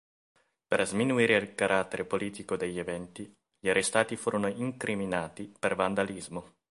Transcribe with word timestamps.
Per 0.65 0.87
sminuire 0.87 1.35
il 1.35 1.53
carattere 1.53 2.05
politico 2.05 2.55
degli 2.57 2.79
eventi, 2.79 3.31
gli 3.59 3.69
arrestati 3.69 4.15
furono 4.15 4.47
incriminati 4.47 5.53
per 5.59 5.75
vandalismo. 5.75 6.55